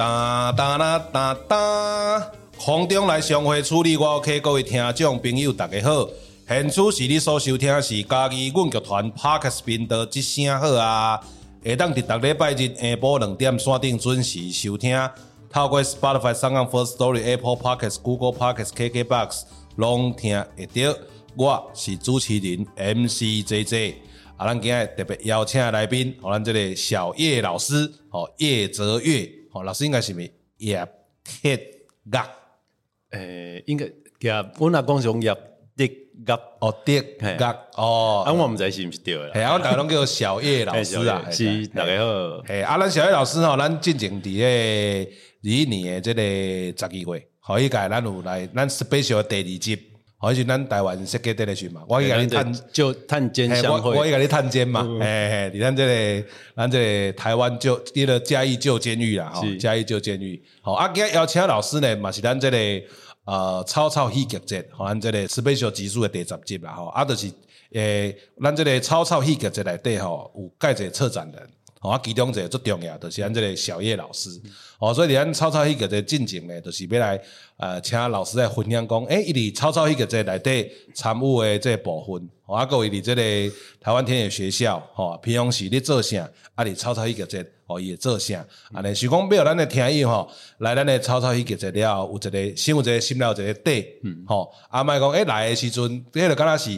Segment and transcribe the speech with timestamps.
[0.00, 6.08] 哒哒啦哒哒，空中来上会处理我 OK，各位听众朋友大家好，
[6.48, 11.20] 现处是你所收听的是嘉义阮剧团 Podcast 频道，一声好啊，
[11.62, 14.98] 下当伫逐礼拜日下晡两点线顶准时收听，
[15.50, 19.42] 透过 Spotify、SoundOn First Story、Apple Podcast、Google Podcast、KKBox
[19.76, 20.96] 拢听会到。
[21.36, 23.96] 我是主持人 MC JJ，
[24.38, 29.39] 啊，咱今日特别邀请来宾，和咱这个小叶老师，哦，叶泽月。
[29.52, 30.86] 哦，老师应该是咪业
[31.24, 31.58] 铁
[32.12, 32.28] 鸭？
[33.10, 33.84] 诶，应该
[34.20, 35.34] 叶，我那讲是用叶
[35.76, 35.90] 铁
[36.26, 37.02] 鸭哦，铁
[37.38, 39.30] 鸭哦，啊，我毋知是毋是对啦。
[39.34, 42.04] 系啊，我大家拢叫小叶老师啊，是大家好。
[42.46, 49.89] 诶，啊，咱小叶老师吼，咱进前伫个二一年诶，即个十二月，可以甲咱有来咱 special 第二集。
[50.22, 51.82] 还是咱台湾设计得来去嘛？
[51.88, 54.86] 我去甲你探就探监相会，我去甲你探监嘛？
[55.00, 60.40] 哎，你看这个，咱这个台湾就一个嘉义旧监狱啦，吼，嘉义旧监狱。
[60.60, 62.58] 好，啊，今日邀请老师呢，嘛是咱这个
[63.24, 67.32] 呃草草戏剧节，吼，咱这个 special 集数的第十集啦，吼，啊，就是
[67.72, 71.48] 诶，咱这个草草戏剧节内底吼，有介侪策展人。
[71.80, 74.28] 哦，啊，其中一个最重要，就是咱这个小叶老师。
[74.78, 77.18] 哦，所以咱草草戏剧节进前呢，就是要来
[77.56, 83.22] 呃，请老师来分享讲，诶、欸，伊伫草草戏剧节内底参与的这部分，哦，啊，各位伫这个
[83.80, 86.28] 台湾天野学校，吼，平常时咧做啥？
[86.54, 88.44] 啊，伫草草戏剧节，哦，伊会做啥？
[88.74, 96.70] 安尼，是讲要有咱的听友吼，来咱的草草戏剧节了，有一个先有一个心了一个底，嗯，吼，啊，莫讲，诶，来的时阵，迄个敢若是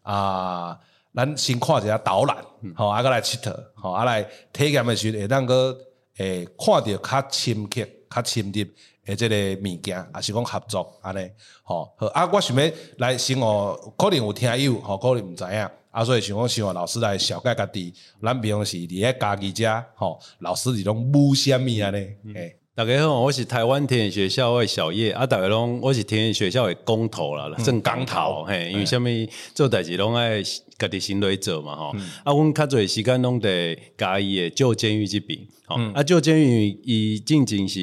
[0.00, 0.78] 啊。
[1.16, 2.36] 咱先看一下导览，
[2.74, 4.22] 吼、嗯，啊，个来佚佗，吼，啊，来
[4.52, 5.74] 体验的时阵会当个
[6.18, 8.64] 诶看着较深刻、较深入
[9.06, 11.26] 诶即个物件，也是讲合作安尼，
[11.62, 22.52] 吼，好，啊，我想要来先哦，可能有听友，吼，可能毋知影，啊，所以想讲希望老师来小解家己，咱平常时伫咧家己遮，吼，老师伫拢母虾米安尼，诶、嗯。
[22.76, 30.42] 大家好，我是台湾田野学校的小叶啊，大家拢我是田野学校的工头啦，正工头嘿，因为虾米做代志拢爱
[30.78, 37.80] 家己心内做嘛吼，嗯、啊，阮较侪时间拢伫家己诶旧监狱即边，吼、嗯，啊，旧监狱伊进前是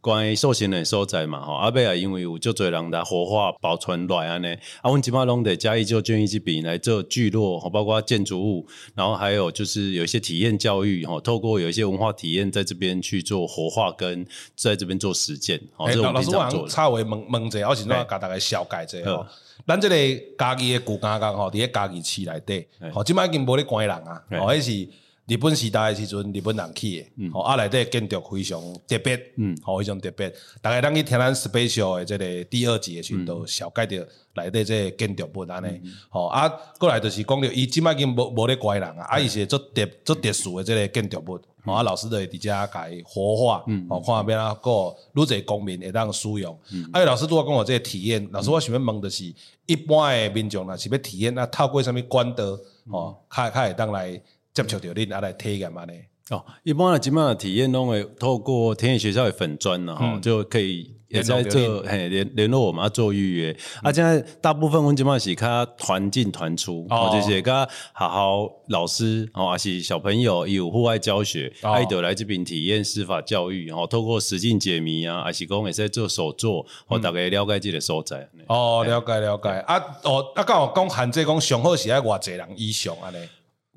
[0.00, 4.48] 关于受刑人所在嘛吼，啊，尾啊因为有足侪人来活化保存落来安尼，
[4.82, 14.26] 啊，阮即摆拢伫嘉义旧监狱即边来做聚落，吼，包括建筑物，然后还有就是有一些体验教育，吼，透过有一些文化体验在这边去做活化跟。
[14.56, 19.26] 在这边做实践，哦、欸，老师，我差为问问者，我是怎甲大家小解者吼。
[19.66, 19.96] 咱即个
[20.38, 24.88] 嘉义的古家岗吼，伫咧家己市内底，吼，即摆已经无咧关人啊，吼，迄是
[25.26, 30.28] 日本时代诶时阵日本人起诶，吼，啊内底建筑非常特别，嗯，吼，非常特别。
[30.30, 36.46] 逐个咱去听咱 special 的这个第二集的时候，小解着内底即个建筑物安尼，吼，啊，
[36.78, 41.40] 过来就是讲着，伊即摆已经无无咧关人啊，啊，伊是做特做特殊诶，即个建筑物。
[41.72, 46.58] 啊，老师就会伫遮甲伊活化，哦、嗯，看边啊个愈济公民会当使用。
[46.72, 49.32] 嗯、啊，老师拄仔讲我这个体验，老师我想要问的是，
[49.66, 52.44] 一般的民众若是要体验，那透过啥物管道，
[52.90, 54.12] 哦，较较会当来
[54.52, 56.00] 接触到恁，啊来体验安尼。
[56.30, 60.94] 哦，一般的基本上体验拢会透过田野学校的粉砖，然后、嗯、就可以。
[61.08, 78.28] 也在做嘿联联络我们要做预约，啊，现在大部分阮即满是较团进团出，哦，就是甲好好老师哦，还是小朋友有户外教学，爱得来这边体验司法教育，然后透过实境解谜啊，还是讲也在做手作，我大概了解这个所在。
[78.48, 83.18] 哦，了解了解，啊，哦，啊，刚好讲限制讲上好是爱偌济人以上安尼，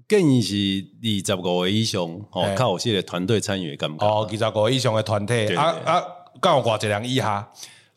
[0.08, 0.56] 建议是
[1.04, 2.02] 二十五个以上，
[2.32, 4.06] 哦，较有些个团队参与感觉。
[4.06, 6.04] 哦，二十五个以上的团体，啊啊。
[6.40, 7.52] 刚有偌济人以下，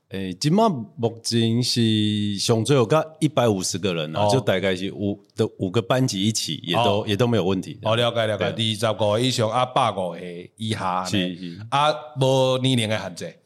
[0.08, 7.78] 诶，即满目前是上最有个一百五十个人啊，就大概是五的五个班级一起，也都也都没有问题。
[7.82, 10.16] 哦，了解了解，二十个以上啊，百个
[10.56, 11.60] 以下，是是。
[11.68, 13.36] 啊，无年龄的限制。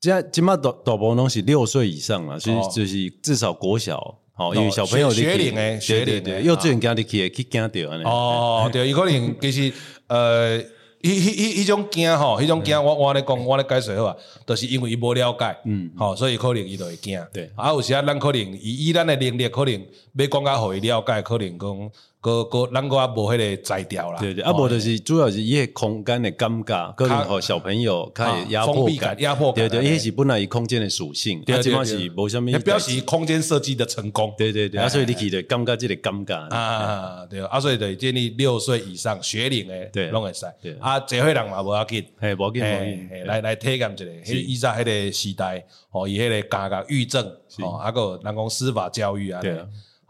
[0.00, 9.72] 即即满大大部分拢是六岁以上了，所以就是至少国小，哦，因为小朋友学龄诶，学龄对，幼稚园家己去去惊到哦，对，伊可能其实
[10.06, 10.62] 呃。
[11.00, 17.24] 迄、迄、迄、迄种惊吼，迄种惊，我我咧讲，我咧解释好啊，都、就是因为伊无了解，嗯，吼，所以可能伊就会惊。
[17.32, 19.86] 对，啊，有时啊，咱可能以以咱的能力，可能
[20.16, 21.90] 要讲较互伊了解，可能讲。
[22.20, 40.44] 个个咱个也无迄个摘掉啦，对对，啊无就是主要是伊个空间的尴尬，可能和小朋友较有压迫感，压迫感，对对，伊是本来伊空间的属性，啊，即嘛是无啥物，也表示空间设计的成功，对对对，啊，所以你去的感觉即个尴尬啊，对，啊，所以就建议六岁以上学龄的，对，拢会使，
[40.80, 47.24] 啊，这岁人嘛无要紧，嘿，无要紧，来来体验一下，迄以前迄个时代，哦，伊迄个家家育正，
[47.60, 49.56] 哦，啊个人讲司法教育啊，对。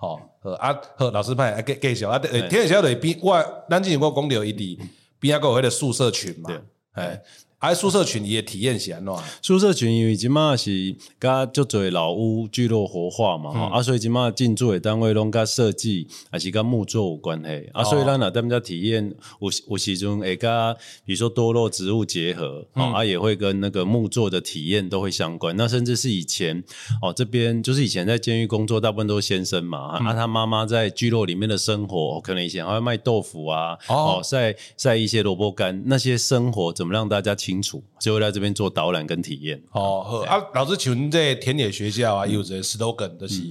[0.01, 3.37] 好，好啊，好，老师派啊，继继续啊，诶，天晓得边我，
[3.69, 4.79] 咱之前我讲到伊伫
[5.19, 6.51] 边一个迄个宿舍群嘛，
[6.95, 7.21] 诶。
[7.61, 9.21] 还宿舍群也体验起来喏。
[9.43, 20.73] 宿舍群因为今嘛是甲就做老屋聚落活化嘛，嗯、啊，所以今嘛进驻的单位拢甲设计还是甲木作有关系，哦、啊，所以咱若踮遮体验有有时阵会甲，
[21.05, 25.57] 比如说多肉植物结合，嗯、啊，也会跟那个木作的体验都会相关。
[25.57, 26.63] 那甚至是以前
[27.03, 37.37] 哦，这边就是以前在监狱工作，大部分都是先生嘛，嗯、啊，他妈妈在聚落里面的生活，可能以前还会卖豆腐啊，哦，晒晒一些萝卜干，那些生活怎么让大家。
[37.49, 39.59] 清楚，就会在这边做导览跟体验。
[39.73, 43.43] 哦，好啊，老师请问这田野学校啊，有一个 slogan，就是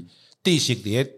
[0.43, 1.09] 地形在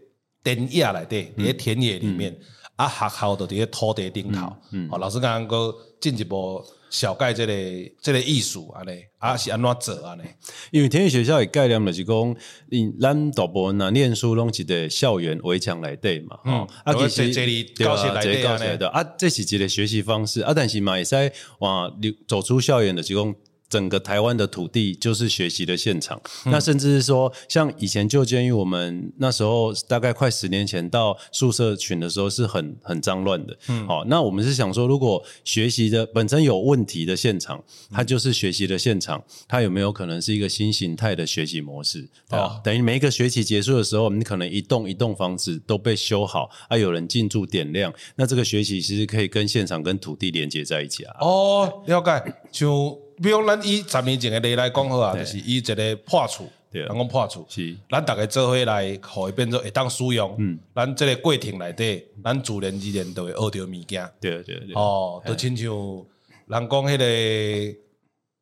[0.43, 2.39] 田野里底，在田野里面，
[2.77, 4.55] 啊，学校就在土地顶头。
[4.71, 6.63] 嗯，哦，老师刚刚讲进一步。
[6.89, 7.53] 小概这个
[8.01, 10.23] 这个艺术安尼，啊是安怎做安尼？
[10.71, 12.35] 因为天语学校的概念就是讲，
[12.69, 21.91] 因咱大部分啊念书拢是在校园围墙内底嘛，嗯，啊其实这里教学来的啊，这是一个学习方式啊，但是嘛会使往
[22.27, 23.35] 走出校园的是讲。
[23.69, 33.55] 整个台湾的土地就是学习的现场，嗯、那甚至是说，像以前就监狱，我们那时候大概快十年前到宿舍群的时候，是很很脏乱的。
[33.67, 42.09] 嗯，好，那我们是想说，如果学习的本身有问题的现场，它就是学习的现场，它有没有可能是一个新形态的学习模式？
[42.29, 51.17] 啊、哦，等于每一个学期结束的时候，我们可能一栋一栋房子都被修好，啊，有人进驻点亮，那这个学习其实可以跟现场跟土地连接在一起啊。
[51.21, 53.08] 哦，了解，就。
[53.21, 60.35] 比如咱以十年前的例来讲好啊，就是以一个破厝，人讲破厝，是咱逐个做伙来，互伊变做会当使用。
[60.39, 64.09] 嗯，咱即个过程内底，咱自然而然都会学到物件。
[64.21, 64.73] 对对对。
[64.73, 67.05] 哦，都亲像人讲迄个，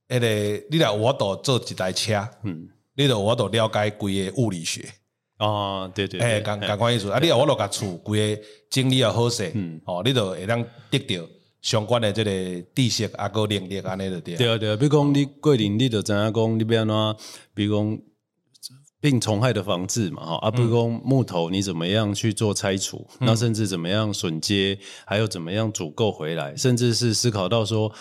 [0.09, 4.85] 迄个，你来我度做一台车，嗯，你就我度了解规个物理学。
[5.39, 6.19] 哦，对对。
[6.19, 7.09] 诶，共共款意思。
[7.09, 11.27] 啊，你来我度甲厝规个整理啊好势，嗯，哦，你就会当得到。
[11.67, 14.37] 相关的这个地势啊，个能力安尼的对。
[14.37, 17.17] 对啊对啊，比如讲你桂林你就知影讲你要安怎，
[17.53, 17.99] 比如讲
[19.01, 27.91] 病虫害的防治嘛，哈啊，比如讲木头你怎么样去做拆除，那、嗯、甚至怎么样损接，还有怎么样组构回来，甚至是思考到说。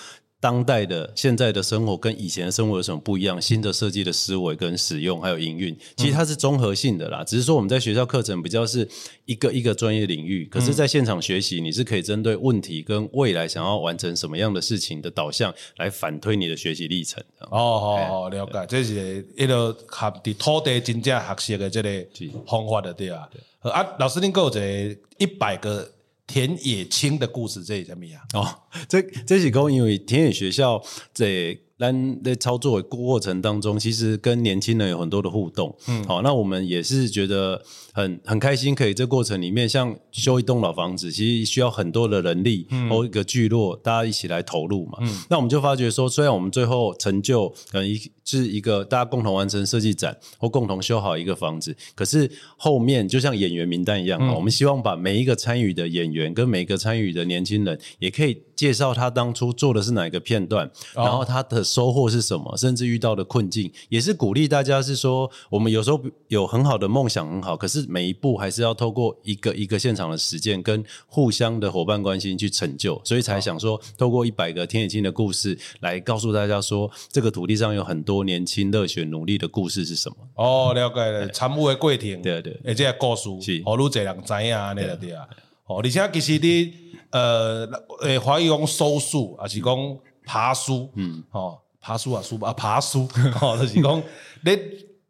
[0.46, 3.42] 当代的现在的生活跟以前的生活有什么不一样？
[3.42, 7.24] 新的设计的思维跟使用还有营运，其实它是综合性的啦。
[7.24, 8.88] 只是说我们在学校课程比较是
[9.24, 17.20] 一个一个专业领域，可是在现场学习，你是可以针对问题跟未来想要完成什么样的事情的导向来反推你的学习历程。
[17.50, 22.06] 哦哦，了解，这是一个合的土地真正学习的这个
[22.46, 23.28] 方法的对啊。
[23.62, 25.90] 啊，老师您给我这一百个。
[26.26, 28.20] 田野青的故事，这是什么呀？
[28.34, 28.46] 哦，
[28.88, 35.76] 这这是讲，因为田野学校在咱在操作的过程当中，其实跟年轻人有很多的互动。
[35.88, 37.62] 嗯，好，那我们也是觉得。
[37.96, 44.98] 很很开心，可以这过程里面，像修一栋老房子，其实需要很多的人力，或一个聚落，大家一起来投入嘛。
[45.00, 65.98] 嗯、那我们就发觉说，虽然我们最后成就可能一是一个大家共同完成设计展，或共同修好一个房子，可是后面就像演员名单一样，嗯、我们希望把每一个参与的演员跟每一个参与的年轻人，也可以介绍他当初做的是哪一个片段，哦、然后他的收获是什么，甚至遇到的困境，也是鼓励大家是说，我们有时候
[66.28, 67.85] 有很好的梦想很好，可是。
[67.88, 80.16] 每一步还是要透过一个一个现场的实践跟互相的伙伴关系去成就，所以才想说，透过一百个田野青的故事来告诉大家说，这个土地上有很多年轻热血努力的故事是什么？
[80.34, 83.62] 哦，了解了，参与的过程，对对，而且故事是。
[83.64, 85.26] 好多人知啊，那个对啊，
[85.66, 86.72] 哦，而且其实你
[87.10, 87.66] 呃，
[88.02, 91.58] 诶，华语讲收树还是讲爬树，嗯，哦。
[91.78, 93.08] 爬书啊书啊爬书，
[93.40, 94.02] 哦，就是讲
[94.44, 94.58] 你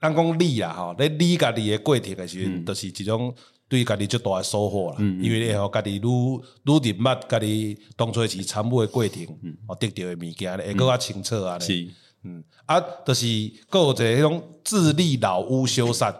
[0.00, 3.34] 咱讲理啦，吼，你理家己诶过程诶时阵，就是一种
[3.68, 4.96] 对家己最大诶收获啦。
[4.98, 9.24] 因为你吼家己愈愈认捌家己当初是参悟诶过程，
[9.66, 11.58] 哦，得到诶物件咧会更较清楚啊。
[11.58, 11.88] 是，
[12.24, 13.26] 嗯，啊，就是
[13.70, 16.14] 各有一个迄种自立老屋修缮。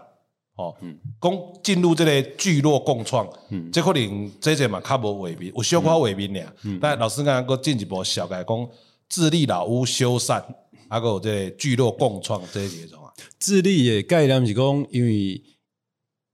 [0.56, 0.74] 哦，
[1.20, 6.50] 讲进入这个聚落共创，嗯，这可能这这嘛较无画面，有小可画面俩。
[6.62, 8.68] 嗯，但老师刚刚搁进一步小改讲，
[9.06, 10.42] 自立老屋修缮，
[10.88, 13.24] 还有这个聚落共创这些种啊。
[13.38, 15.42] 自立的概念是讲，因为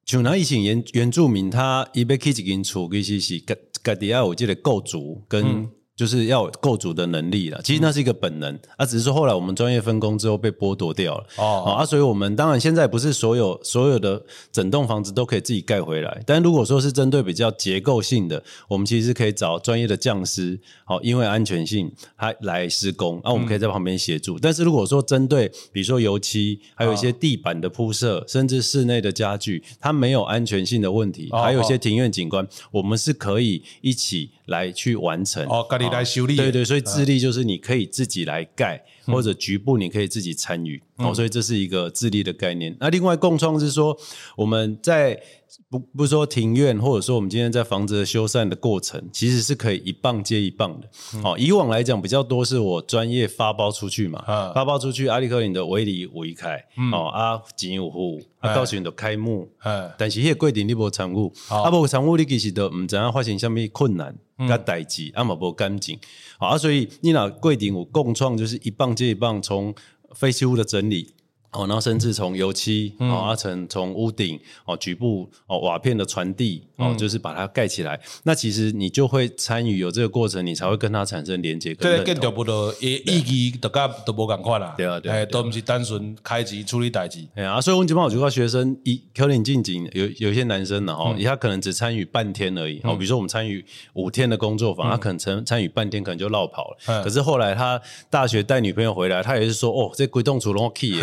[0.05, 5.71] 像那以前原原住民他伊要去一间厝，其实是家家己要有这个构筑跟。
[5.95, 11.25] 嗯就是要构筑的能力了，其实那是一个本能，啊，只是说后来我们专业分工之后被剥夺掉了。
[11.37, 14.21] 哦，啊，所以我们当然现在不是所有所有的
[14.51, 24.39] 整栋房子都可以自己盖回来，但如果说是针对比较结构性的，我们其实可以找专业的匠师，好，因为安全性还来施工，啊，我们可以在旁边协助。
[24.39, 35.45] 但是如果说针对比如说油漆，还有一些地板的铺设，甚至室内的家具，它没有安全性的问题，还有一些庭院景观，我们是可以一起来去完成。
[35.49, 36.37] 哦，家里来修理。
[36.37, 40.81] 对对，所以自立就是你可以自己来盖，或者局部你可以自己参与。
[40.99, 42.77] 哦，所以这是一个自立的概念。
[42.79, 43.99] 那另外共创是说
[44.37, 45.21] 我们在。
[45.69, 50.87] 不不是说庭院，或者说我们今天在房子的修缮的过程，其实是可以一棒接一棒的。
[51.23, 64.15] 哦、嗯，以往来讲比较多是我专业发包出去嘛，嗯、发包出去，阿里克林的围篱围开，嗯、哦啊，金有户，啊，到时候就开幕，嗯、但是迄个规定你无参与，啊，无参与你其实都唔知影发生什么困难，
[64.49, 65.99] 甲代志，啊嘛无干净，
[66.39, 69.75] 好啊，所以你若规定有共创，就是一棒接一棒，从
[70.15, 71.15] 废弃物的整理。
[71.53, 78.01] 哦，然后甚至从油漆，哦，阿成从屋顶，哦，局部，哦，瓦片的传递，哦，就是把它盖起来。
[78.25, 81.75] 那其实你就会参与有这个过程，你才会跟它产生连接。
[81.75, 84.75] 对，更掉不得意义，大家都无共款啦。
[84.79, 87.23] 对啊，对，哎，都不是单纯开机处理代志。
[87.35, 92.81] 哎啊，所以我基本上我就告学生，一可能进进有有一些男生呢，哈，他可能只参与半天而已。
[92.83, 97.03] 哦，比如说我们参与五天的工作坊，他可能参参与半天，可能就落跑了。
[97.05, 97.79] 可是后来他
[98.09, 100.99] 大学带女朋友回来，他也是说，哦，这鬼洞处拢 key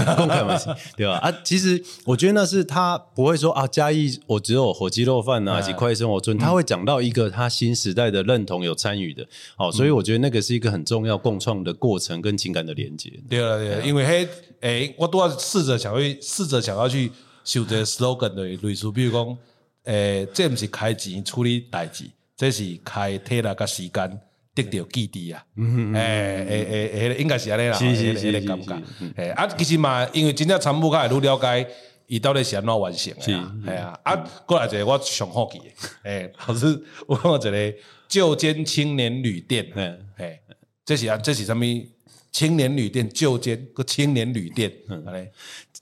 [0.95, 1.17] 对吧？
[1.17, 13.11] 啊，其实我觉得那是他不会说啊，嘉义我只有火鸡肉饭呐，以及快生活村，他会讲到一个他新时代的认同有参与的，好，所以我觉得那个是一个很重要共创的过程跟情感的连接。
[13.29, 14.27] 对了，对，因为嘿，
[14.61, 17.11] 诶，我都要试着想去试着想要去
[17.43, 19.37] 修这个 slogan 的类似，比如讲，
[19.85, 22.05] 诶，这不是开钱处理代志，
[22.35, 24.21] 这是开体力跟时间。
[24.63, 25.43] 得到基地啊，
[25.93, 28.83] 诶诶诶诶，应该是安尼啦，是是是是，感觉，
[29.17, 31.67] 诶啊，其实嘛，因为真正参悟较会愈了解，
[32.07, 35.59] 伊到底是安怎完成诶啊，系啊，啊，过来一个我上好奇
[36.03, 37.73] 诶， 老师，我看一个
[38.07, 39.65] 旧间青年旅店，
[40.17, 40.39] 诶，
[40.85, 41.63] 这是啊，这是什么？
[42.39, 45.27] 青年旅店，旧间个青年旅店，安尼。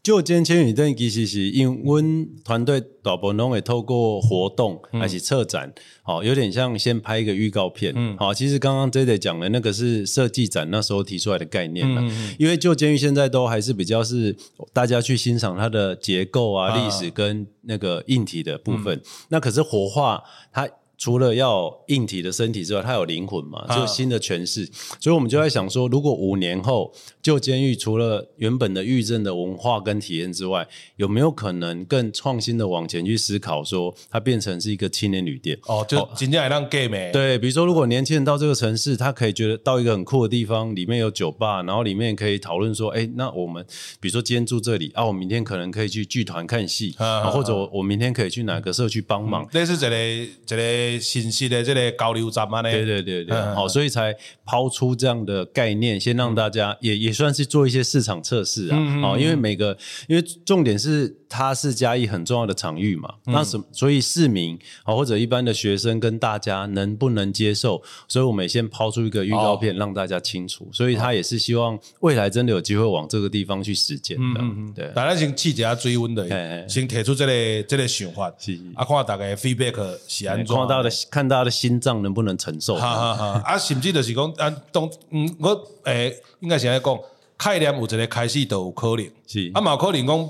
[0.02, 5.72] 就今天你等其实是因为我们团队大部分都会透过活动还是策展，
[6.02, 14.36] 好、嗯，有点像先拍一个预告片，好、嗯，其实刚刚 J J 讲的那个是设计展那时候提出来的概念，嗯嗯，因为旧监狱现在都还是比较是
[14.74, 20.68] 大家去欣赏它的结构啊、历史跟那个硬体的部分，嗯、那可是活化它。
[20.98, 23.66] 除了要硬体的身体之外，它有灵魂嘛？
[23.76, 24.66] 就新的诠释，
[25.00, 35.58] 所以我们就在想说，如果五年后旧监狱除了原本的狱政的文化跟体验之外，有没有可能更创新的往前去思考，说它变成是一个青年旅店？
[35.68, 37.12] 哦，就今天还让 gay 没？
[37.12, 43.64] 对，比如说，如果年轻人到这个城市，他可以觉得到一个很酷的地方，里面有酒吧，然后里面可以讨论说，哎，那我们
[44.00, 49.48] 比如说今天住这里啊，我明天可能可以去剧团看戏，啊或者我明天可以去哪个社区帮忙？
[49.52, 50.56] 这是这类这
[50.92, 51.00] 里。
[51.00, 54.14] 信息的这个交流站嘛，对对对对，好，所以才
[54.46, 59.78] 抛出这样的概念，先让大家也也算是做一些市场测试啊，好，因为每个
[60.08, 61.18] 因为重点是。
[61.30, 67.84] 它是嘉义很重要的场域嘛，嗯、那什所以市民啊或者一般的学生跟大家能不能接受？
[68.08, 70.64] 所以我们也先抛出一个预告片让大家清楚。
[70.64, 74.40] 哦、所以他也是希望未来真的有机会往这个地方去实践的。
[74.40, 82.76] 嗯嗯对，大家先试一下追温的，先提出这个这个想法，是啊，看大家 feedback 是安怎，看大家的看大家的心脏能不能承受。
[82.76, 85.50] 哈哈哈啊，甚至就是讲啊，当嗯我
[85.84, 86.98] 诶、欸，应该是安尼讲，
[87.38, 90.30] 概念有一个开始都有可能，是啊，嘛有可能讲。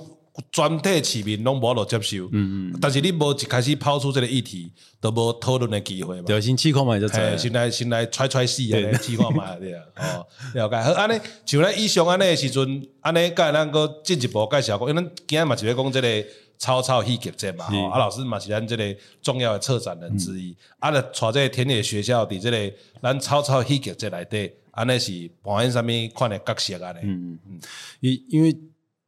[0.51, 6.24] 全体市民拢无落接受，嗯嗯，但是你无一开始抛出这个议题，都无讨论的机会嘛。
[6.27, 7.38] 对，先试看嘛就知。
[7.38, 9.84] 先来先来揣揣试啊，试看嘛对啊。
[9.96, 10.84] 哦，了解。
[10.84, 17.65] 好，安尼像咱以上安尼的时阵，安尼甲咱个进一步介绍讲，因为咱今日嘛是要讲这个草草戏剧节嘛。
[17.65, 20.56] 吼，啊老师嘛是咱这个重要的策展人之一。
[20.79, 24.51] 啊，咧带这个田野学校伫这个咱草草戏剧节内底。
[24.72, 26.94] 安尼是扮演啥物款的角色啊？
[27.01, 27.60] 嗯嗯，
[28.00, 28.56] 因因为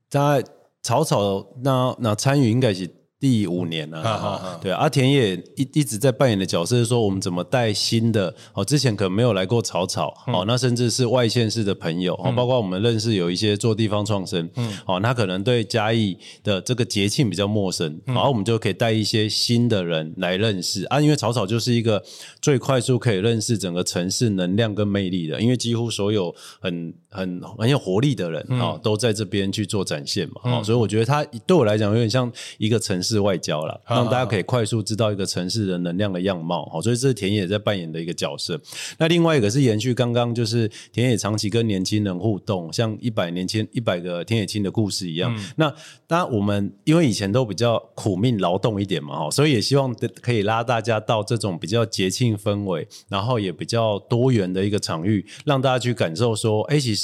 [0.10, 0.44] 在
[0.82, 2.90] 草草那那参与应该是。
[3.22, 20.86] 第五年了，哈，对，阿田也一一直在扮演的角色是说，我们怎么带新的哦，之前可能没有来过草草哦，那甚至是外县市的朋友哦，包括我们认识有一些做地方创生，嗯，哦，他可能对嘉义的这个节庆比较陌生，然后我们就可以带一些新的人来认识。
[20.86, 22.02] 啊，因为草草就是一个
[22.42, 33.20] 最快速可以认识整个城市能量跟魅力的，因为几乎所有很很很有活力的人啊，都在这边去做展现嘛，所以我觉得他对我来讲有点像一个城市。
[33.20, 38.60] 外交了，让大家可以快速知道一个城市的能量的样貌，好，所以这是田野在扮演的一个角色。
[38.98, 45.36] 那另外一个是延续刚刚，就是田野长期跟年轻人互动，像一百年轻一百个田野青的故事一样。
[45.36, 45.70] 嗯、那
[46.08, 56.99] 当然，我们因为以前都比较苦命劳动一点嘛，哈，所以也希望可以拉大家到这种比较节庆氛围，然后也比较多元的一个场域，让大家去感受说，哎，其实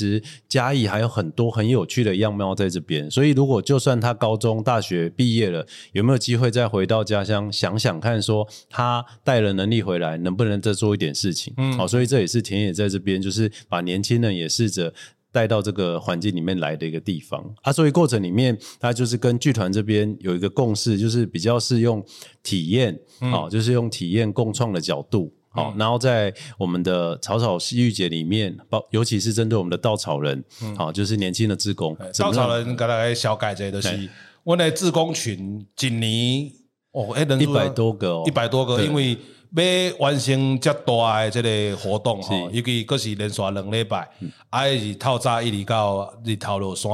[0.47, 3.09] 嘉义还有很多很有趣的样貌在这边。
[3.09, 11.53] 所以，如果就算他高中、大学毕业了，有没有机会再回到家乡想想看，说他带了能力回来，能不能再做一点事情？
[11.57, 14.93] 嗯，好，所以这也是田野在这边，就是把年轻人也试着
[15.31, 17.71] 带到这个环境里面来的一个地方啊。
[17.71, 22.03] 所以过程里面，他就是跟剧团这边有一个共识，就是比较是用
[22.41, 30.43] 体验，好，就是用体验共创的角度，好，然后在我们的草草西域节里面，包尤其是针对我们的稻草人，
[30.77, 34.09] 好，就是年轻的志工，稻草人跟大家小改这都是。
[34.43, 36.51] 我的志工群今年
[36.91, 39.17] 哦，哎，人一百多个哦，一百多个，因为
[39.55, 44.07] 要完成这大的这个活动哈，尤其佫是连续两礼拜，
[44.51, 46.91] 还是透早一直到日头落山，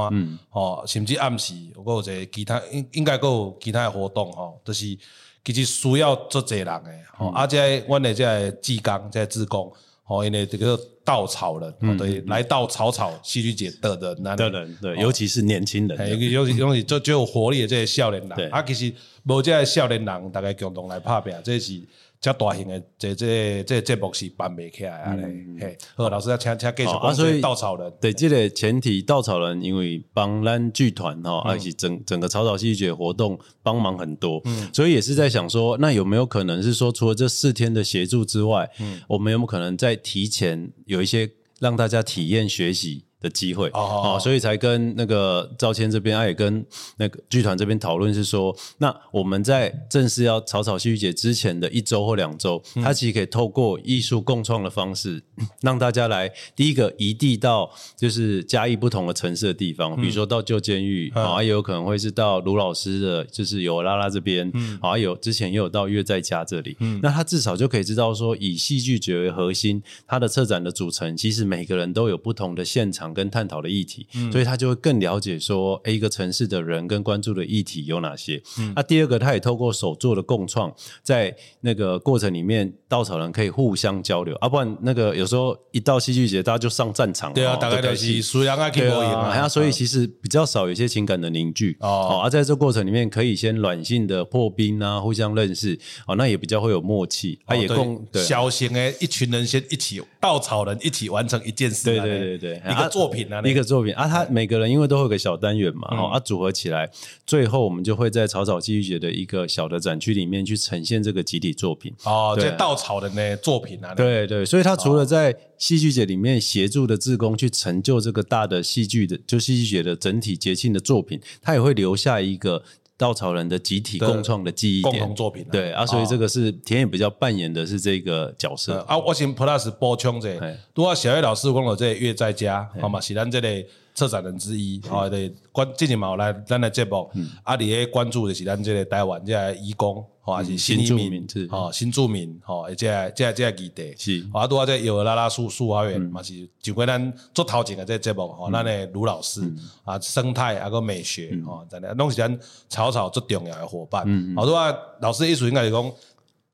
[0.52, 4.98] 哦，甚至暗时，佫有一个其他应应该佫有其他的活动哈，就是
[5.44, 9.72] 其实需要做侪人的，哦，而且阮诶即个志工，即个志工。
[10.04, 18.94] 吼，因为这个稻草人，嗯、对，来稻草草戏剧节的人，的人，对，尤其是年轻人，尤其尤其就就有活力的这些少年人，啊，其实
[19.24, 21.82] 无这些少年人，大概共同来拍拼，这是。
[22.22, 25.24] 较大型的这这这节目是办不起来啊嘞，
[25.60, 27.16] 嘿，好，老师要请请继续讲。
[27.16, 41.28] 所以稻草人，对，这个前提，稻草人因为帮咱剧团哈，而且整整个草草戏剧节活动帮忙很多，嗯，所以也是在想说，那有没有可能是说，除了这四天的协助之外，嗯，我们有没有可能在提前有一些
[41.60, 43.06] 让大家体验学习？
[43.22, 43.70] 的机会。
[43.70, 46.66] 哦，所以才跟那个赵谦这边，他也跟
[46.98, 55.24] 那个剧团这边讨论是说，那我们在正式要草草戏剧节之前的一周或两周，他其实可以透过艺术共创的方式，
[55.62, 73.11] 让大家来第一个移地到就是嘉义不同的城市的地方，比如说到旧监狱啊，也有可能会是到卢老师的，就是有拉拉这边，嗯，啊，有之前也有到月在家这里，嗯，那他至少就可以知道说，以戏剧节为核心，它的策展的组成，其实每个人都有不同的现场。
[73.14, 78.42] 跟探讨的议题，嗯、所以他就会更了解说，诶，一个城市的人跟关注的议题有哪些。
[78.58, 84.36] 那、嗯啊、第二个，他也透过手做的共创，在那个过程里面，稻草人可以互相交流。
[84.36, 87.34] 啊，不然那个有时候一到戏剧节，大家就上战场。
[87.34, 91.78] 对啊，大概就是输赢啊，对啊，所以其实比较少有一些情感的凝聚。
[91.80, 95.78] 哦，而、啊、在这过程里面，可以先软性的破冰啊，互相认识。
[96.08, 97.40] 哦，那也比较会有默契。
[97.46, 101.86] 他、也共对小型的一群人先一起，稻草人一起完成一件事。
[101.86, 103.94] 对对对对，一个作品啊，一个作品。
[103.96, 106.90] 啊，他每个人因为都会有个小单元嘛，哦、嗯，啊，组合起来，
[107.26, 111.94] 最后我们就会在草草戏剧节的一个小的展区里面去呈现这个集体作品。
[112.04, 122.64] 哦，这稻草人的作品啊，对对，所以他除了在戏剧节里面协助的志工去成就这个大的戏剧的，就戏剧节的整体节庆的作品，他也会留下一个。
[123.02, 128.78] 稻草人的集体共创的记忆点，共同作品，对啊，所以这个是田野比较扮演的是这个角色。
[128.82, 128.96] 啊。
[128.96, 130.40] 我先 Plus 补充者，
[130.76, 137.10] 如果小叶老师讲到这个月在家，好嘛，是咱这个策展人之一，好的关，最近嘛来咱的节目，
[137.44, 143.94] 啊，你咧关注的是咱这个台湾这个义工，或者是新移民，哦，新住民，哦，这这这议题。
[143.98, 149.42] 是，啊，拄啊这有拉拉树树花园嘛是，就归咱做头前的这节目，吼，咱的卢老师
[149.84, 154.06] 啊，生态啊个美学，吼，真的拢是咱草草最重要的伙伴。
[154.36, 155.92] 好多啊，老师意思应该是讲，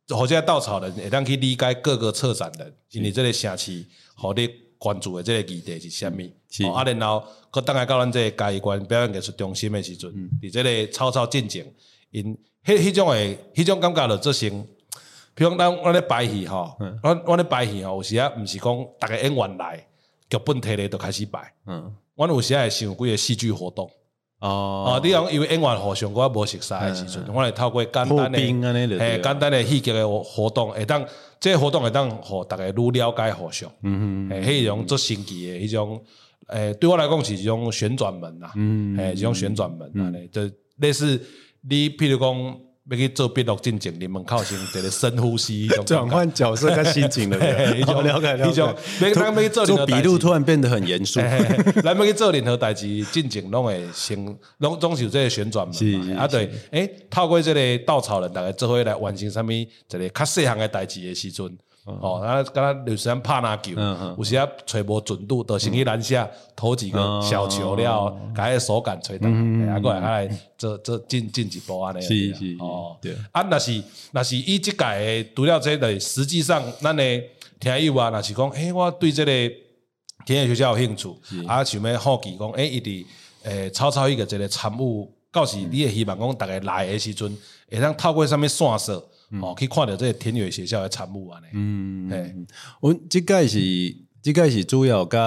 [0.09, 6.33] 或者稻草人会当去理解各个策展人，因为这个城市好你关注的这个议题是虾米，
[6.73, 10.11] 啊，然后佮当下到咱这个嘉义县表演艺术中心的时阵，
[10.41, 11.65] 伫这个草草进前
[12.11, 12.37] 因。
[12.65, 14.49] 迄迄种诶，迄种感觉就做成，
[15.33, 19.87] 比如咱我咧排戏吼，我我咧排戏吼，有时啊，毋是讲逐个演员来
[20.29, 23.89] 剧本摕咧就开始排，嗯，我有时啊会想几个戏剧活动，
[24.39, 28.51] 哦，啊，你讲因为演员互相我无熟悉诶时阵，我来透过简单诶，
[28.99, 31.03] 诶，简单诶戏剧诶活动，会当
[31.39, 35.99] 即个活动会当互大家愈了解互相，嗯嗯，诶，迄种做新奇诶，迄种，
[36.47, 40.41] 诶，对我来讲是一种旋转门啦，嗯，诶，一种旋转门，安尼，就
[40.77, 41.19] 类似
[41.67, 42.66] 你，譬如讲。
[42.89, 47.75] 要去做笔录进前，你门口先一个深呼吸， 转换角色跟心情了。
[47.75, 48.73] 一种了解，一种。
[49.65, 51.19] 做笔录突然变得很严肃。
[51.83, 54.17] 咱要去做任何代志，进前拢会先，
[54.59, 55.73] 拢总是有这个旋转嘛。
[55.73, 55.85] 是
[56.17, 56.49] 啊，对。
[56.71, 59.53] 诶，透过这个稻草人，大概做伙来完成什么？
[59.53, 61.57] 一个较细项的代志的时阵。
[62.01, 63.71] 哦，啊，敢若有时间拍篮球，
[64.17, 69.31] 有时啊揣无准度，就先去篮下投几个小球了，改个手感吹动，
[69.69, 72.01] 啊，过来来做做进进一步安尼。
[72.01, 73.15] 是是哦，对。
[73.31, 77.23] 啊，若是若是伊即届除了这类，实际上咱诶
[77.57, 79.31] 听友啊，若是讲，诶，我对即个
[80.25, 81.15] 田野学校有兴趣，
[81.47, 83.05] 啊，想要好奇讲，诶，伊伫
[83.43, 87.33] 诶草草迄个这个参与，到时你也希望讲，逐个来诶时阵，
[87.71, 89.09] 会通透过啥物线索。
[89.41, 92.33] 哦，可以看到这个田野学校的产物啊，嗯，哎，
[92.81, 94.07] 我这个是。
[94.23, 95.17] 应该是主要跟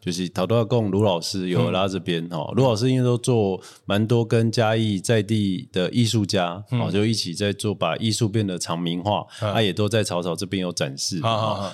[0.00, 11.20] 就是陶多贡卢老师有拉这边哈，卢老师因为都做蛮多跟嘉义在地的艺术家，哦，就一起在做把艺术变得长名化，他也都在草草这边有展示，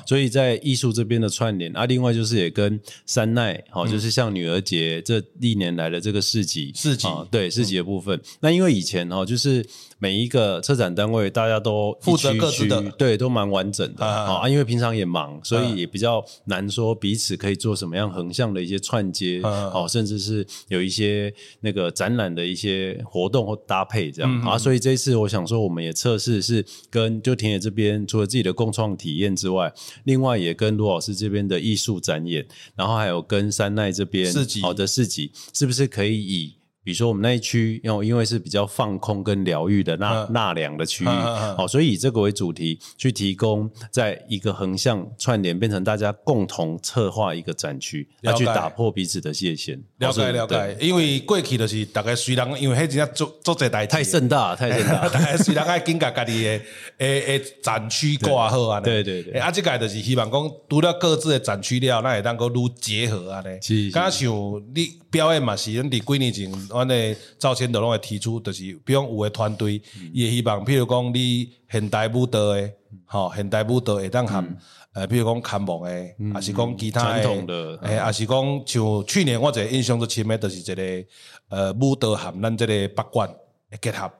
[0.06, 7.08] 所以在艺术这边的串联啊，另外就是也跟山奈，哦，就是像女儿节这历年来的这个市集，市集。
[7.30, 9.66] 对市集的部分，那因为以前哈就是
[9.98, 16.66] 每一个策展单位大家都负责各自的，对，都蛮完整的啊，因为平常也忙，所以也比较难。
[16.76, 29.72] 说彼此可以做什么样横向的一些串接，哦，甚至是有一些那个展览的一些活动或搭配这样、嗯、啊，所以这一次我想说，我们也测试是跟就田野这边除了自己的共创体验之外，
[30.04, 34.30] 另外也跟卢老师这边的艺术展演，然后还有跟山奈这边
[34.60, 36.56] 好的市集，是不是可以以
[36.86, 49.76] 比如说我们那一区，因为因为是比较放空跟疗愈的纳纳凉的区域，好，所以以这个为主题去提供，在一个横向串联，变成大家共同策划一个展区，要去打破彼此的界限。
[49.98, 56.50] 了解了解，因为过去就是大概虽然因为迄真做做这代太盛大太盛大， 大概虽然爱紧甲家己的
[56.98, 63.58] 诶诶展区挂好啊，对对对，啊，这个就是希望讲除了各自的展区了，那也当够愈结合啊咧。
[63.60, 64.30] 是，刚像
[64.72, 66.46] 你表演嘛，是咱伫几年前。
[66.76, 69.80] 阮的赵千德拢会提出，就是比如有诶团队，
[70.12, 72.72] 伊会希望，譬如讲你现代舞蹈诶，
[73.04, 74.56] 吼现代舞蹈会当含，
[74.92, 75.90] 呃，譬如讲看网的，
[76.34, 81.08] 还是讲其他的，诶，还是讲像去年我一个印象最深诶，就是一个
[81.48, 83.34] 呃舞蹈含咱即个八卦的
[83.80, 84.10] 结合，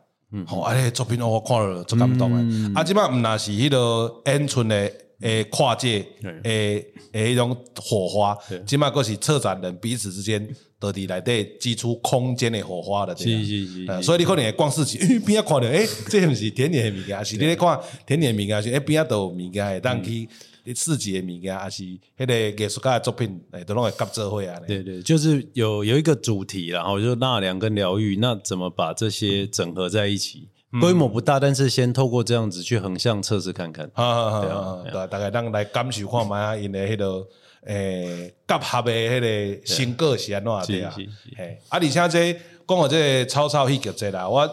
[0.47, 4.93] 吼，啊，个作品我看了足感动的，啊，即摆毋若是迄个演出的。
[5.21, 6.05] 诶，跨界
[6.45, 10.47] 诶诶，迄种火花，即码阁是策展人彼此之间
[10.79, 14.03] 到底内底激出空间的火花的，是是是。
[14.03, 20.29] 所以你可能会逛市集，边啊看到诶， 这毋是田野的物件，是你咧看田野物件，是诶边啊都有物件，当去
[20.75, 21.83] 市集的物件，还是
[22.19, 24.61] 迄个艺术家的作品，诶，都拢会合作会啊。
[24.67, 30.49] 对对，就是有有一个主题，然后就纳凉跟疗愈，那怎么把这些整合在一起？
[30.81, 33.89] 规模不大，但是先透过这样子去横向测试看看。
[33.95, 37.27] 好对啊，对，大概让来感受看嘛，因为迄个
[37.65, 40.95] 诶结合的迄个成果是安怎对啊？
[41.37, 42.33] 嘿，啊，而且这
[42.67, 44.49] 讲到这个草草戏剧节啦，我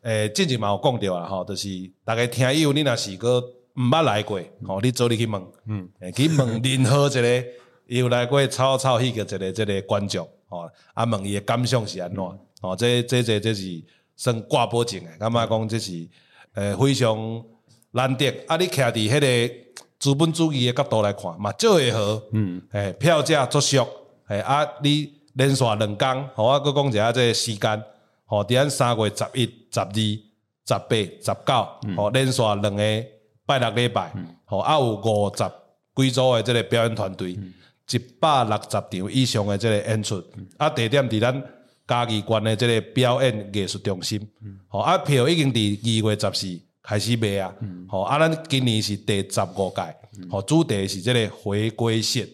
[0.00, 1.68] 诶之前嘛有讲到啦，吼，就是
[2.02, 3.40] 大概听友你若是个
[3.76, 7.44] 毋捌来过，吼，你走你去问，嗯，去问任何一个
[7.86, 12.18] 有来过草草戏剧节的这个观众，吼，啊问伊的感想是安怎？
[12.62, 13.82] 哦，这这这这是。
[14.16, 16.08] 算挂保证诶，感觉讲这是
[16.54, 17.44] 诶非常
[17.92, 18.28] 难得。
[18.46, 19.54] 啊，你徛伫迄个
[19.98, 22.20] 资本主义诶角度来看，嘛，就会好。
[22.32, 23.86] 嗯，诶，票价作俗，
[24.28, 27.82] 诶啊，你连续两工，吼我搁讲一下这个时间，
[28.26, 33.04] 吼，伫咱三月十一、十二、十八、十九，吼，连续两个
[33.46, 34.12] 拜六礼拜，
[34.44, 35.44] 吼，啊有五十
[35.96, 37.32] 几组诶即个表演团队，
[37.90, 40.22] 一百六十场以上诶即个演出，
[40.58, 41.42] 啊，地点伫咱。
[41.92, 44.18] 嘉义县的这个表演艺术中心，
[44.66, 47.54] 好、嗯、啊，票已经伫二月十四开始卖啊，
[47.86, 49.82] 好、嗯、啊，咱今年是第十五届，
[50.30, 52.26] 好、嗯、主题是这个回归线，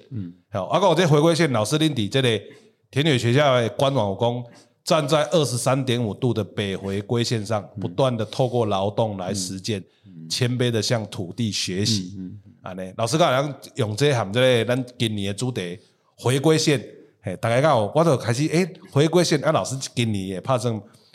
[0.52, 2.40] 好、嗯、啊，个这回归线，老师恁伫这个
[2.88, 4.44] 田野学校的官网有讲，
[4.84, 9.82] 站在二十三点五度的北回归线上，不断的透过劳动来实践，
[10.30, 12.16] 谦卑的向土地学习，
[12.62, 15.76] 啊呢，老师刚才用这含这个咱今年的主题
[16.16, 16.80] 回归线。
[17.20, 20.72] 嘿，大家讲，我就开始诶、欸，回归线啊，老师今年也拍算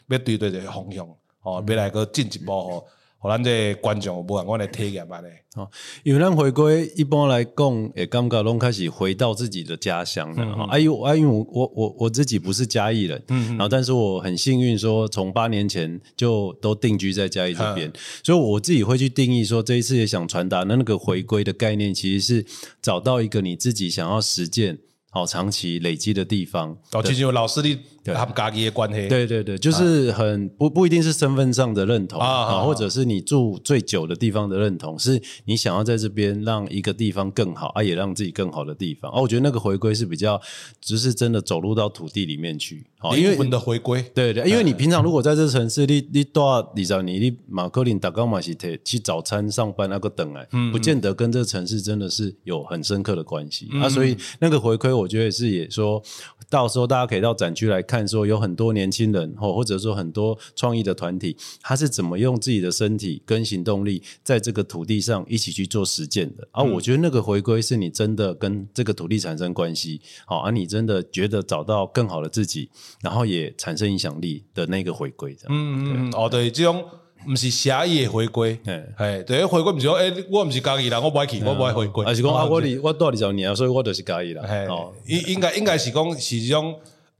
[0.09, 1.07] 要对对这个方向，
[1.43, 2.85] 哦，要来个进一步吼，
[3.19, 5.27] 互咱这观众有无相关的体验安尼。
[5.55, 5.69] 哦，
[6.03, 10.43] 因为咱回归一般来讲，诶，感觉拢开始回到自己的家乡了。
[10.43, 22.45] 嗯嗯哎呦，哎呦，我我我自己不是嘉义人，嗯，嗯，然后但是我很幸运，说从八年前就都定居在嘉义这边，嗯、所以我自己会去定义说，这一次也想传达的那个回归的概念，其实是
[22.81, 24.79] 找到一个你自己想要实践。
[25.15, 39.11] 好，长期累积的地方，哦，其实有老师的他们家己的关系，对对对，就是很不不一定是身份上的认同啊，或者是你住最久的地方的认同，是你想要在这边让一个地方更好，啊，也让自己更好的地方。
[39.11, 40.41] 哦，我觉得那个回归是比较，
[40.81, 44.03] 只是真的走入到土地里面去，灵魂的回归。
[44.15, 55.03] 对对，因为你平常如果在这城市，你你到你知道，你你马克林打高马西特去早餐上班那个等哎，不见得跟这个城市真的是有很深刻的关系啊，所以那个回归我。
[55.03, 56.01] 我觉得是也说，
[56.49, 66.47] 到时候大家可以到展区来看，说有很多年轻人或或者说很多创意的团体，他是怎么用自己的身体跟行动力，在这个土地上一起去做实践的。
[66.51, 72.69] 而、啊、我觉得那个回归是你真的跟这个土地产生关系，好，而你真的觉得找到更好的自己，
[73.01, 75.37] 然后也产生影响力的那个回归。
[75.49, 76.83] 嗯嗯，哦，对，这种。
[77.25, 78.59] 不是狭义的回归，
[78.97, 82.03] 哎，对，回归不是说，哎，我不是嘉义人，我不爱去，我不爱回归。
[82.03, 84.67] 还是讲啊，我离我到二十年，所以我就是嘉义人。
[84.67, 86.75] 哦，应应该应该是讲是一种，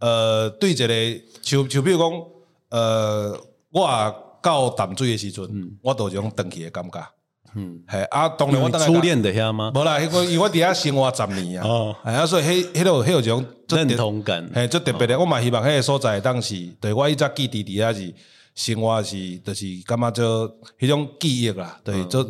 [0.06, 0.88] 呃，对一个，
[1.42, 2.12] 像像比如讲，
[2.70, 3.39] 呃，
[3.72, 3.88] 我
[4.42, 5.48] 到淡水的时阵，
[5.82, 7.00] 我都有种回去的感觉。
[7.56, 9.72] 嗯，系啊，当然我初恋的遐吗？
[9.74, 15.18] 无啦，因为因为我伫遐生活十年啊，哦，系啊，所以迄迄落迄有种认同感，系最特别的。
[15.18, 18.13] 我嘛希望迄个所在当时，对我一只记伫伫遐是。
[18.56, 22.24] 生活是，就是感觉做迄种记忆啦，对，做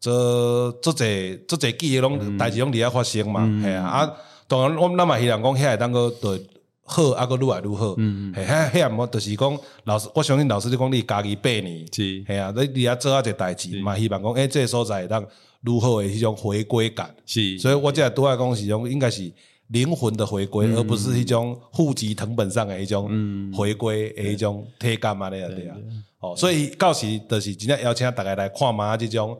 [0.00, 4.12] 做做侪做侪记忆拢代志拢伫遐发生嘛，系啊，啊，
[4.48, 6.40] 当然我们咱嘛希望讲遐会当个对
[6.86, 8.34] 好，啊个愈来愈好，嗯嗯。
[8.34, 19.30] 嘿遐遐毋就是讲老师，我相信老师就讲你家己八年，是，系啊，你伫遐做啊一代志嘛，希望讲诶，这个所在会当愈好诶迄种回归感，是，所以我即个拄爱讲是种应该是。
[19.70, 23.10] 灵魂的回归，而不是迄种户籍成本上的一种
[23.52, 25.76] 回归诶迄种体感嘛，那样对啊。
[26.20, 29.36] 哦，所以到时就是真正邀请大家来看嘛，这种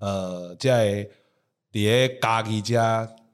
[0.00, 1.04] 呃，在
[1.72, 2.76] 伫诶家己遮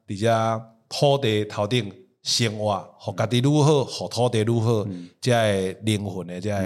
[0.07, 1.91] 伫遮土地头顶
[2.25, 4.85] 生活，互家己如何，互土地如何，
[5.21, 6.57] 即个灵魂的即个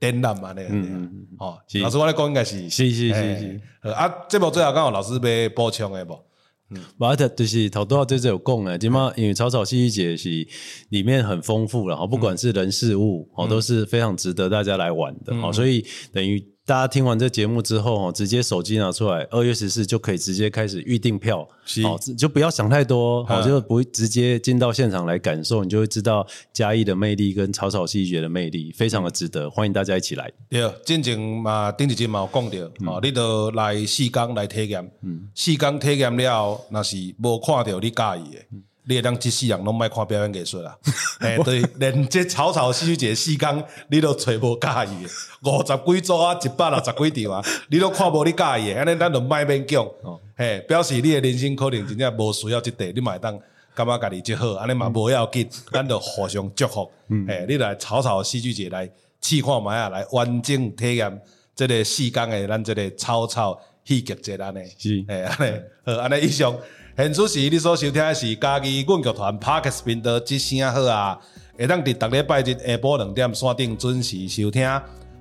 [0.00, 1.08] 展览嘛，那样对啊。
[1.38, 3.88] 哦，老师我来讲应该是是是是是。
[3.90, 6.18] 啊，这部最后刚好老师要补充的不？
[6.70, 8.76] 嗯，马特就是头多这这有讲诶，
[9.16, 10.28] 因为草草戏剧节是
[10.88, 16.44] 里面很丰富，然后不管是人事物哦，都是非常值得大家来玩的哦，所以等于。
[16.68, 21.48] 大家听完这节目之后，直接手机拿出来，二月十四就可以直接开始预订票，
[21.82, 30.30] 好，就不要想太多，好，就不直接进到现场来感受，你就会知道嘉义的魅力跟草草戏剧节的魅力，非常的值得，欢迎大家一起来。
[30.50, 34.92] 对，进前嘛，顶一集嘛有讲到，哦，你都来四天来体验，
[35.34, 38.38] 四天体验了，那是无看到你介意的。
[38.88, 40.74] 你会当即世人拢莫看表演艺术啦，
[41.20, 45.10] 哎，对，连即草草戏剧节四天，你都揣无介意的，
[45.44, 49.86] 五十几组啊，一百六十几场啊，你都看无你介意的，安尼咱就莫勉强，
[50.34, 53.38] 嘿，表示你的人生可能真正无需要即块，你嘛会当
[53.74, 56.90] 感觉家己就好，安尼嘛无要紧，咱就互相祝福，
[57.28, 61.20] 哎，你来草草戏剧节来试看觅啊，来完整体验
[61.54, 66.56] 即个四天的咱即个草草戏剧节安尼，是，哎，安尼，好，安尼以上。
[66.98, 71.16] 现主时，你所收听的是嘉义阮剧团 Parkes 频道之声好啊，
[71.56, 74.68] 会当伫逐礼拜日下晡两点线顶准时收听。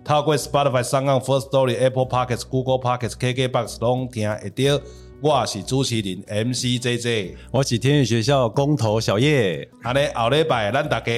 [0.03, 4.81] 透过 Spotify、SoundOn、First Story、Apple Podcast、Google Parkes、KKBox 拢听会到。
[5.21, 9.69] 我是主持人 MC JJ，我是天宇学校工头小叶。
[9.83, 11.11] 安尼后礼拜咱大家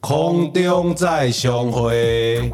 [0.00, 2.52] 空中再相会。